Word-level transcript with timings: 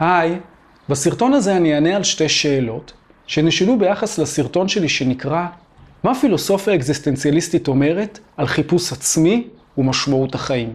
היי, 0.00 0.38
בסרטון 0.88 1.32
הזה 1.32 1.56
אני 1.56 1.74
אענה 1.74 1.96
על 1.96 2.02
שתי 2.02 2.28
שאלות 2.28 2.92
שנשאלו 3.26 3.78
ביחס 3.78 4.18
לסרטון 4.18 4.68
שלי 4.68 4.88
שנקרא 4.88 5.46
מה 6.04 6.14
פילוסופיה 6.14 6.74
אקזיסטנציאליסטית 6.74 7.68
אומרת 7.68 8.18
על 8.36 8.46
חיפוש 8.46 8.92
עצמי 8.92 9.48
ומשמעות 9.78 10.34
החיים. 10.34 10.74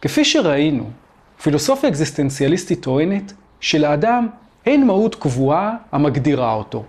כפי 0.00 0.24
שראינו, 0.24 0.90
פילוסופיה 1.42 1.90
אקזיסטנציאליסטית 1.90 2.82
טוענת 2.82 3.32
שלאדם 3.60 4.28
אין 4.66 4.86
מהות 4.86 5.14
קבועה 5.14 5.76
המגדירה 5.92 6.54
אותו, 6.54 6.84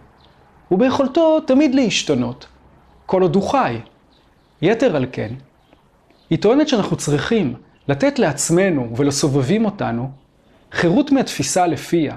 וביכולתו 0.71 1.39
תמיד 1.39 1.75
להשתנות, 1.75 2.47
כל 3.05 3.21
עוד 3.21 3.35
הוא 3.35 3.51
חי. 3.51 3.79
יתר 4.61 4.95
על 4.95 5.05
כן, 5.11 5.33
היא 6.29 6.39
טוענת 6.39 6.67
שאנחנו 6.67 6.97
צריכים 6.97 7.53
לתת 7.87 8.19
לעצמנו 8.19 8.97
ולסובבים 8.97 9.65
אותנו 9.65 10.24
חירות 10.71 11.11
מהתפיסה 11.11 11.67
לפיה. 11.67 12.15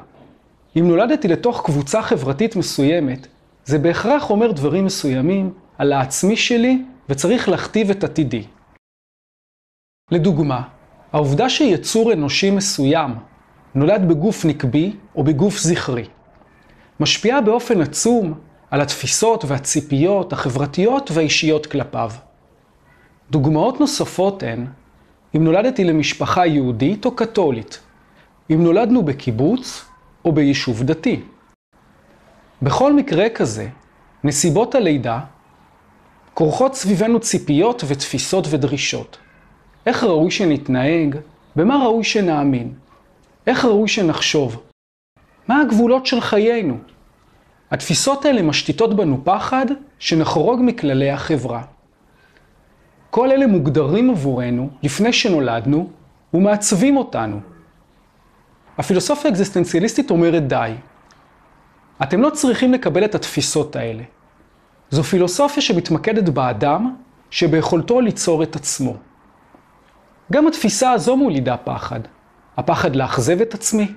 אם 0.77 0.89
נולדתי 0.89 1.29
לתוך 1.29 1.63
קבוצה 1.65 2.03
חברתית 2.03 2.57
מסוימת, 2.57 3.27
זה 3.65 3.79
בהכרח 3.79 4.31
אומר 4.31 4.53
דברים 4.53 4.85
מסוימים 4.85 5.53
על 5.79 5.93
העצמי 5.93 6.37
שלי 6.37 6.83
וצריך 7.09 7.49
להכתיב 7.49 7.91
את 7.91 8.05
עתידי. 8.05 8.45
לדוגמה, 10.11 10.63
העובדה 11.13 11.49
שיצור 11.49 12.13
אנושי 12.13 12.51
מסוים 12.51 13.15
נולד 13.75 14.09
בגוף 14.09 14.45
נקבי 14.45 14.93
או 15.17 15.25
בגוף 15.25 15.59
זכרי, 15.59 16.05
משפיעה 17.01 17.41
באופן 17.41 17.81
עצום 17.81 18.35
על 18.71 18.81
התפיסות 18.81 19.45
והציפיות 19.45 20.33
החברתיות 20.33 21.11
והאישיות 21.11 21.67
כלפיו. 21.67 22.11
דוגמאות 23.31 23.81
נוספות 23.81 24.43
הן, 24.43 24.67
אם 25.37 25.45
נולדתי 25.45 25.85
למשפחה 25.85 26.47
יהודית 26.47 27.05
או 27.05 27.11
קתולית, 27.11 27.81
אם 28.51 28.63
נולדנו 28.63 29.03
בקיבוץ 29.03 29.85
או 30.25 30.33
ביישוב 30.33 30.83
דתי. 30.83 31.23
בכל 32.63 32.93
מקרה 32.93 33.29
כזה, 33.35 33.69
נסיבות 34.25 34.75
הלידה 34.75 35.21
כורכות 36.35 36.75
סביבנו 36.75 37.21
ציפיות 37.21 37.83
ותפיסות 37.87 38.47
ודרישות. 38.51 39.19
איך 39.87 40.05
ראוי 40.05 40.31
שנתנהג, 40.31 41.17
במה 41.57 41.77
ראוי 41.85 42.05
שנאמין, 42.05 42.75
איך 43.47 43.65
ראוי 43.65 43.89
שנחשוב, 43.89 44.63
מה 45.49 45.61
הגבולות 45.61 46.07
של 46.07 46.21
חיינו. 46.21 46.79
התפיסות 47.71 48.25
האלה 48.25 48.43
משתיתות 48.43 48.97
בנו 48.97 49.21
פחד 49.25 49.67
שנחרוג 49.99 50.61
מכללי 50.63 51.11
החברה. 51.11 51.63
כל 53.11 53.31
אלה 53.31 53.47
מוגדרים 53.47 54.11
עבורנו 54.11 54.71
לפני 54.83 55.13
שנולדנו 55.13 55.91
ומעצבים 56.35 56.97
אותנו. 56.97 57.41
הפילוסופיה 58.79 59.31
האקזיסטנציאליסטית 59.31 60.11
אומרת 60.11 60.49
די. 60.49 60.73
אתם 62.03 62.23
לא 62.23 62.31
צריכים 62.31 62.73
לקבל 62.73 63.05
את 63.05 63.15
התפיסות 63.15 63.77
האלה. 63.77 64.03
זו 64.91 65.03
פילוסופיה 65.03 65.63
שמתמקדת 65.63 66.29
באדם 66.29 66.95
שביכולתו 67.31 68.01
ליצור 68.01 68.43
את 68.43 68.57
עצמו. 68.57 68.97
גם 70.33 70.47
התפיסה 70.47 70.93
הזו 70.93 71.17
מולידה 71.17 71.57
פחד. 71.57 72.01
הפחד 72.57 72.97
לאכזב 72.97 73.41
את 73.41 73.55
עצמי, 73.55 73.93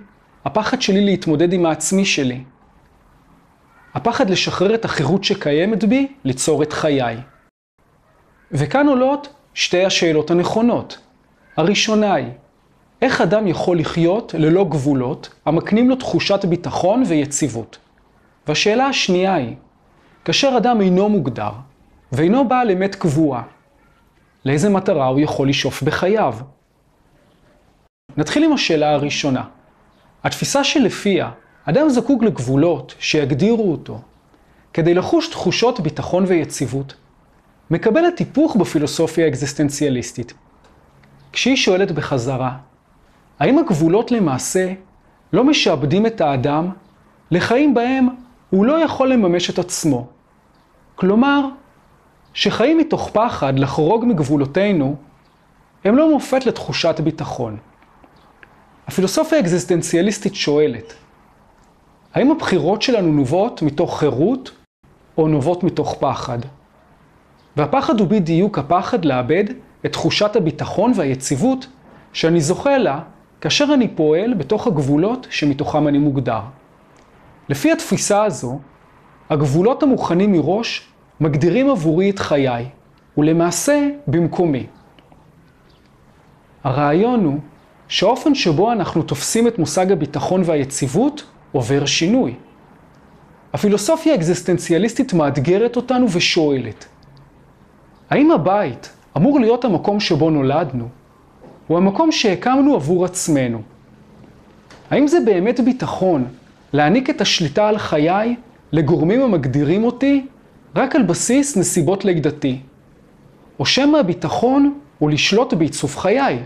הפחד 0.46 0.82
שלי 0.82 1.06
להתמודד 1.06 1.54
עם 1.54 1.66
העצמי 1.66 2.06
שלי. 2.06 2.44
הפחד 3.94 4.30
לשחרר 4.30 4.76
את 4.76 4.86
החירות 4.86 5.23
שקיימת 5.23 5.84
בי, 5.84 6.08
ליצור 6.23 6.64
את 6.64 6.73
חיי. 6.73 7.18
וכאן 8.52 8.88
עולות 8.88 9.34
שתי 9.54 9.86
השאלות 9.86 10.32
הנכונות. 10.32 11.00
הראשונה 11.58 12.14
היא, 12.14 12.32
איך 13.02 13.22
אדם 13.22 13.48
יכול 13.48 13.80
לחיות 13.80 14.34
ללא 14.38 14.64
גבולות 14.64 15.30
המקנים 15.46 15.90
לו 15.90 15.96
תחושת 15.96 16.46
ביטחון 16.46 17.04
ויציבות? 17.08 17.78
והשאלה 18.48 18.86
השנייה 18.86 19.36
היא, 19.36 19.56
כאשר 20.26 20.54
אדם 20.58 20.82
אינו 20.82 21.10
מוגדר 21.10 21.52
ואינו 22.11 22.48
בעל 22.48 22.72
אמת 22.72 22.95
קבועה, 22.95 23.44
לאיזה 24.45 24.70
מטרה 24.70 25.08
הוא 25.08 25.20
יכול 25.20 25.50
לשאוף 25.50 25.84
בחייו? 25.84 26.36
נתחיל 28.17 28.44
עם 28.44 28.54
השאלה 28.54 28.94
הראשונה. 28.94 29.44
התפיסה 30.23 30.64
שלפיה 30.64 31.32
אדם 31.66 31.90
זקוק 31.90 32.23
לגבולות 32.23 32.95
שיגדירו 33.00 33.72
אותו 33.72 34.02
כדי 34.73 34.94
לחוש 34.94 35.28
תחושות 35.28 35.80
ביטחון 35.80 36.26
ויציבות, 36.28 36.94
מקבלת 37.72 38.20
היפוך 38.20 38.56
בפילוסופיה 38.56 39.26
האקזיסטנציאליסטית. 39.26 40.34
כשהיא 41.34 41.56
שואלת 41.56 41.92
בחזרה, 41.92 42.58
האם 43.42 43.60
הגבולות 43.60 44.12
למעשה 44.12 44.74
לא 45.34 45.44
משעבדים 45.44 46.06
את 46.06 46.22
האדם 46.22 46.70
לחיים 47.32 47.74
בהם 47.74 48.08
הוא 48.50 48.66
לא 48.66 48.84
יכול 48.84 49.14
לממש 49.14 49.50
את 49.50 49.60
עצמו? 49.60 50.08
כלומר, 50.96 51.48
שחיים 52.34 52.78
מתוך 52.78 53.10
פחד 53.14 53.60
לחרוג 53.60 54.06
מגבולותינו, 54.06 54.96
הם 55.84 55.96
לא 55.96 56.12
מופת 56.12 56.46
לתחושת 56.46 57.00
ביטחון. 57.00 57.58
הפילוסופיה 58.88 59.38
האקזיסטנציאליסטית 59.38 60.36
שואלת, 60.36 60.94
האם 62.14 62.32
הבחירות 62.32 62.82
שלנו 62.82 63.12
נובעות 63.12 63.62
מתוך 63.62 64.00
חירות 64.00 64.52
או 65.18 65.28
נובעות 65.28 65.64
מתוך 65.64 65.96
פחד? 66.00 66.40
והפחד 67.58 68.00
הוא 68.00 68.08
בדיוק 68.08 68.58
הפחד 68.58 69.06
לאבד 69.06 69.44
את 69.86 69.92
תחושת 69.92 70.36
הביטחון 70.36 70.92
והיציבות 70.96 71.68
שאני 72.14 72.42
זוכה 72.42 72.78
לה 72.78 73.00
כאשר 73.42 73.66
אני 73.74 73.88
פועל 73.88 74.34
בתוך 74.34 74.68
הגבולות 74.68 75.28
שמתוכם 75.30 75.88
אני 75.88 75.98
מוגדר. 75.98 76.42
לפי 77.50 77.72
התפיסה 77.72 78.24
הזו, 78.24 78.60
הגבולות 79.30 79.84
המוכנים 79.84 80.32
מראש 80.32 80.88
מגדירים 81.20 81.70
עבורי 81.70 82.10
את 82.10 82.20
חיי, 82.20 82.66
ולמעשה 83.18 83.90
במקומי. 84.08 84.66
הרעיון 86.64 87.26
הוא 87.26 87.40
שהאופן 87.88 88.36
שבו 88.36 88.72
אנחנו 88.72 89.04
תופסים 89.04 89.48
את 89.48 89.60
מושג 89.60 89.92
הביטחון 89.92 90.42
והיציבות 90.46 91.23
עובר 91.52 91.86
שינוי. 91.86 92.36
הפילוסופיה 93.54 94.14
האקזיסטנציאליסטית 94.14 95.14
מאתגרת 95.14 95.76
אותנו 95.76 96.08
ושואלת, 96.12 96.86
האם 98.10 98.32
הבית 98.32 98.94
אמור 99.18 99.40
להיות 99.40 99.66
המקום 99.66 100.00
שבו 100.00 100.30
נולדנו, 100.30 100.88
הוא 101.71 101.77
המקום 101.77 102.11
שהקמנו 102.11 102.76
עבור 102.76 103.05
עצמנו? 103.05 103.61
האם 104.89 105.08
זה 105.08 105.20
באמת 105.26 105.59
ביטחון 105.59 106.27
להעניק 106.73 107.09
את 107.09 107.21
השליטה 107.21 107.67
על 107.67 107.77
חיי 107.77 108.36
לגורמים 108.71 109.21
המגדירים 109.21 109.83
אותי 109.83 110.27
רק 110.76 110.95
על 110.95 111.04
בסיס 111.04 111.58
נסיבות 111.58 112.05
לידתי? 112.05 112.61
או 113.60 113.65
שמא 113.65 113.98
הביטחון 113.98 114.80
הוא 114.99 115.10
לשלוט 115.10 115.54
בעיצוב 115.54 115.95
חיי? 115.95 116.43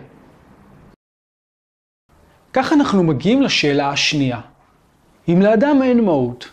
כך 2.54 2.74
אנחנו 2.74 3.04
מגיעים 3.04 3.42
לשאלה 3.42 3.90
השנייה. 3.90 4.42
אם 5.30 5.42
לאדם 5.42 5.80
אין 5.84 6.06
מהות, 6.06 6.50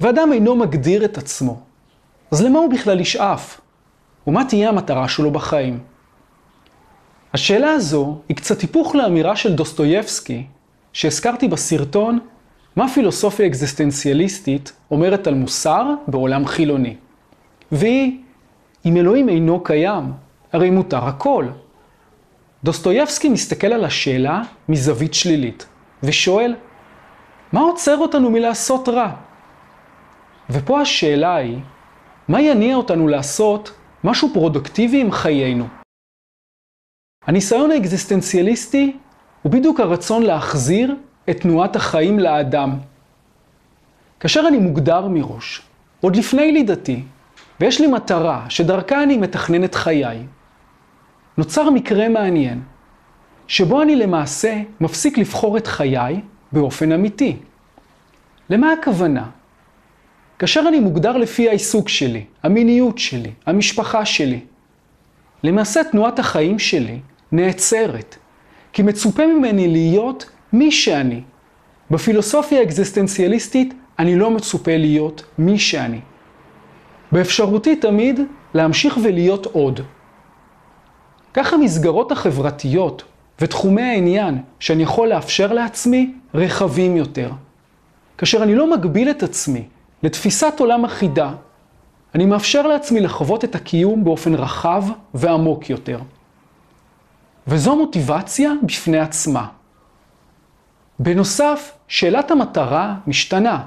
ואדם 0.00 0.32
אינו 0.32 0.56
מגדיר 0.56 1.04
את 1.04 1.18
עצמו, 1.18 1.60
אז 2.30 2.42
למה 2.42 2.58
הוא 2.58 2.70
בכלל 2.70 3.00
ישאף? 3.00 3.60
ומה 4.26 4.44
תהיה 4.44 4.68
המטרה 4.68 5.08
שלו 5.08 5.30
בחיים? 5.30 5.95
השאלה 7.36 7.70
הזו 7.70 8.18
היא 8.28 8.36
קצת 8.36 8.60
היפוך 8.60 8.94
לאמירה 8.94 9.36
של 9.36 9.54
דוסטויבסקי, 9.54 10.46
שהזכרתי 10.92 11.48
בסרטון 11.48 12.18
מה 12.76 12.88
פילוסופיה 12.88 13.46
אקזיסטנציאליסטית 13.46 14.72
אומרת 14.90 15.26
על 15.26 15.34
מוסר 15.34 15.86
בעולם 16.08 16.46
חילוני. 16.46 16.96
והיא, 17.72 18.18
אם 18.86 18.96
אלוהים 18.96 19.28
אינו 19.28 19.64
קיים, 19.64 20.12
הרי 20.52 20.70
מותר 20.70 21.04
הכל. 21.04 21.46
דוסטויבסקי 22.64 23.28
מסתכל 23.28 23.72
על 23.72 23.84
השאלה 23.84 24.42
מזווית 24.68 25.14
שלילית, 25.14 25.66
ושואל, 26.02 26.54
מה 27.52 27.60
עוצר 27.60 27.98
אותנו 27.98 28.30
מלעשות 28.30 28.88
רע? 28.88 29.10
ופה 30.50 30.80
השאלה 30.80 31.36
היא, 31.36 31.58
מה 32.28 32.40
יניע 32.40 32.76
אותנו 32.76 33.08
לעשות 33.08 33.72
משהו 34.04 34.28
פרודוקטיבי 34.32 35.00
עם 35.00 35.12
חיינו? 35.12 35.75
הניסיון 37.26 37.70
האקזיסטנציאליסטי 37.70 38.96
הוא 39.42 39.52
בדיוק 39.52 39.80
הרצון 39.80 40.22
להחזיר 40.22 40.96
את 41.30 41.40
תנועת 41.40 41.76
החיים 41.76 42.18
לאדם. 42.18 42.78
כאשר 44.20 44.44
אני 44.48 44.58
מוגדר 44.58 45.08
מראש, 45.08 45.62
עוד 46.00 46.16
לפני 46.16 46.52
לידתי, 46.52 47.02
ויש 47.60 47.80
לי 47.80 47.86
מטרה 47.86 48.46
שדרכה 48.48 49.02
אני 49.02 49.16
מתכנן 49.16 49.64
את 49.64 49.74
חיי, 49.74 50.18
נוצר 51.38 51.70
מקרה 51.70 52.08
מעניין, 52.08 52.62
שבו 53.48 53.82
אני 53.82 53.96
למעשה 53.96 54.62
מפסיק 54.80 55.18
לבחור 55.18 55.56
את 55.56 55.66
חיי 55.66 56.20
באופן 56.52 56.92
אמיתי. 56.92 57.36
למה 58.50 58.72
הכוונה? 58.72 59.24
כאשר 60.38 60.64
אני 60.68 60.80
מוגדר 60.80 61.16
לפי 61.16 61.48
העיסוק 61.48 61.88
שלי, 61.88 62.24
המיניות 62.42 62.98
שלי, 62.98 63.30
המשפחה 63.46 64.04
שלי, 64.04 64.40
למעשה 65.42 65.84
תנועת 65.84 66.18
החיים 66.18 66.58
שלי 66.58 67.00
נעצרת, 67.32 68.16
כי 68.72 68.82
מצופה 68.82 69.26
ממני 69.26 69.68
להיות 69.68 70.30
מי 70.52 70.72
שאני. 70.72 71.22
בפילוסופיה 71.90 72.60
האקזיסטנציאליסטית 72.60 73.74
אני 73.98 74.16
לא 74.16 74.30
מצופה 74.30 74.76
להיות 74.76 75.24
מי 75.38 75.58
שאני. 75.58 76.00
באפשרותי 77.12 77.76
תמיד 77.76 78.20
להמשיך 78.54 78.98
ולהיות 79.02 79.46
עוד. 79.46 79.80
כך 81.34 81.52
המסגרות 81.52 82.12
החברתיות 82.12 83.04
ותחומי 83.40 83.82
העניין 83.82 84.38
שאני 84.60 84.82
יכול 84.82 85.08
לאפשר 85.08 85.52
לעצמי 85.52 86.14
רחבים 86.34 86.96
יותר. 86.96 87.30
כאשר 88.18 88.42
אני 88.42 88.54
לא 88.54 88.70
מגביל 88.70 89.10
את 89.10 89.22
עצמי 89.22 89.64
לתפיסת 90.02 90.54
עולם 90.60 90.84
אחידה, 90.84 91.32
אני 92.14 92.26
מאפשר 92.26 92.66
לעצמי 92.66 93.00
לחוות 93.00 93.44
את 93.44 93.54
הקיום 93.54 94.04
באופן 94.04 94.34
רחב 94.34 94.84
ועמוק 95.14 95.70
יותר. 95.70 95.98
וזו 97.46 97.76
מוטיבציה 97.76 98.52
בפני 98.62 98.98
עצמה. 98.98 99.46
בנוסף, 100.98 101.72
שאלת 101.88 102.30
המטרה 102.30 102.94
משתנה, 103.06 103.64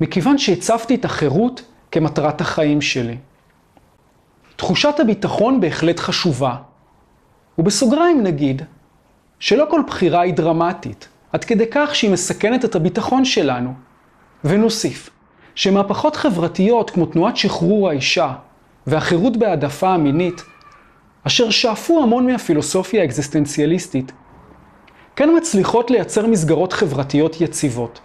מכיוון 0.00 0.38
שהצבתי 0.38 0.94
את 0.94 1.04
החירות 1.04 1.62
כמטרת 1.92 2.40
החיים 2.40 2.80
שלי. 2.80 3.16
תחושת 4.56 5.00
הביטחון 5.00 5.60
בהחלט 5.60 6.00
חשובה, 6.00 6.56
ובסוגריים 7.58 8.22
נגיד, 8.22 8.62
שלא 9.38 9.66
כל 9.70 9.82
בחירה 9.86 10.20
היא 10.20 10.34
דרמטית, 10.34 11.08
עד 11.32 11.44
כדי 11.44 11.64
כך 11.70 11.94
שהיא 11.94 12.10
מסכנת 12.10 12.64
את 12.64 12.74
הביטחון 12.74 13.24
שלנו. 13.24 13.74
ונוסיף, 14.44 15.10
שמהפכות 15.54 16.16
חברתיות 16.16 16.90
כמו 16.90 17.06
תנועת 17.06 17.36
שחרור 17.36 17.88
האישה 17.88 18.32
והחירות 18.86 19.36
בהעדפה 19.36 19.94
המינית, 19.94 20.42
אשר 21.26 21.50
שאפו 21.50 22.02
המון 22.02 22.26
מהפילוסופיה 22.26 23.02
האקזיסטנציאליסטית, 23.02 24.12
כן 25.16 25.28
מצליחות 25.36 25.90
לייצר 25.90 26.26
מסגרות 26.26 26.72
חברתיות 26.72 27.40
יציבות, 27.40 28.00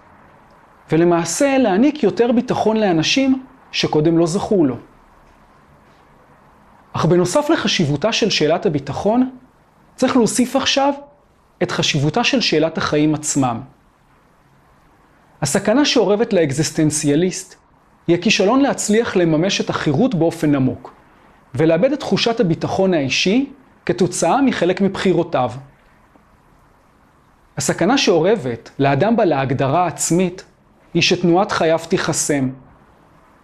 ולמעשה 0.91 1.57
להעניק 1.57 2.03
יותר 2.03 2.31
ביטחון 2.31 2.77
לאנשים 2.77 3.43
שקודם 3.71 4.17
לא 4.17 4.25
זכו 4.25 4.65
לו. 4.65 4.75
אך 6.93 7.05
בנוסף 7.05 7.49
לחשיבותה 7.49 8.11
של 8.11 8.29
שאלת 8.29 8.65
הביטחון, 8.65 9.29
צריך 9.95 10.17
להוסיף 10.17 10.55
עכשיו 10.55 10.93
את 11.63 11.71
חשיבותה 11.71 12.23
של 12.23 12.41
שאלת 12.41 12.77
החיים 12.77 13.15
עצמם. 13.15 13.61
הסכנה 15.41 15.85
שאורבת 15.85 16.33
לאקזיסטנציאליסט 16.33 17.55
היא 18.07 18.15
הכישלון 18.15 18.61
להצליח 18.61 19.15
לממש 19.15 19.61
את 19.61 19.69
החירות 19.69 20.15
באופן 20.15 20.55
עמוק, 20.55 20.94
ולאבד 21.57 21.91
את 21.91 21.99
תחושת 21.99 22.39
הביטחון 22.39 22.93
האישי 22.93 23.49
כתוצאה 23.85 24.41
מחלק 24.41 24.81
מבחירותיו. 24.81 25.51
הסכנה 27.57 27.97
שאורבת 27.97 28.71
לאדם 28.79 29.15
בה 29.15 29.25
להגדרה 29.25 29.87
עצמית 29.87 30.45
היא 30.93 31.01
שתנועת 31.01 31.51
חייו 31.51 31.79
תיחסם, 31.89 32.49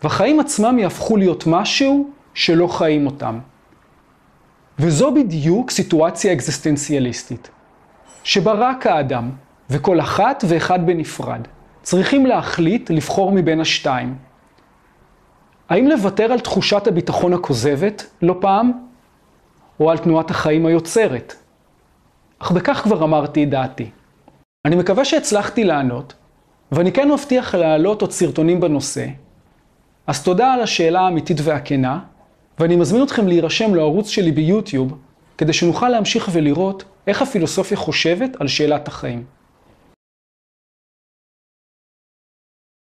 והחיים 0.03 0.39
עצמם 0.39 0.79
יהפכו 0.79 1.17
להיות 1.17 1.43
משהו 1.47 2.09
שלא 2.33 2.67
חיים 2.67 3.05
אותם. 3.05 3.39
וזו 4.79 5.13
בדיוק 5.13 5.71
סיטואציה 5.71 6.33
אקזיסטנציאליסטית, 6.33 7.49
שבה 8.23 8.51
רק 8.51 8.87
האדם 8.87 9.29
וכל 9.69 9.99
אחת 9.99 10.43
ואחד 10.47 10.85
בנפרד 10.85 11.47
צריכים 11.81 12.25
להחליט 12.25 12.89
לבחור 12.89 13.31
מבין 13.31 13.61
השתיים. 13.61 14.15
האם 15.71 15.88
לוותר 15.88 16.31
על 16.31 16.39
תחושת 16.39 16.88
הביטחון 16.88 17.33
הכוזבת, 17.33 18.06
לא 18.21 18.35
פעם, 18.41 18.71
או 19.79 19.91
על 19.91 19.97
תנועת 19.97 20.31
החיים 20.31 20.65
היוצרת? 20.65 21.35
אך 22.39 22.51
בכך 22.51 22.81
כבר 22.83 23.03
אמרתי 23.03 23.44
את 23.44 23.50
דעתי. 23.50 23.89
אני 24.65 24.75
מקווה 24.75 25.06
שהצלחתי 25.06 25.63
לענות, 25.63 26.13
ואני 26.71 26.91
כן 26.91 27.12
מבטיח 27.12 27.56
להעלות 27.56 28.01
עוד 28.01 28.12
סרטונים 28.12 28.59
בנושא. 28.59 29.07
אז 30.07 30.23
תודה 30.23 30.53
על 30.53 30.62
השאלה 30.62 31.01
האמיתית 31.01 31.38
והכנה, 31.44 32.00
ואני 32.59 32.75
מזמין 32.75 33.03
אתכם 33.03 33.27
להירשם 33.27 33.75
לערוץ 33.75 34.09
שלי 34.09 34.31
ביוטיוב, 34.31 34.97
כדי 35.38 35.53
שנוכל 35.53 35.89
להמשיך 35.89 36.29
ולראות 36.31 36.83
איך 37.07 37.21
הפילוסופיה 37.21 37.77
חושבת 37.77 38.41
על 38.41 38.47
שאלת 38.47 38.88
החיים. 38.88 39.24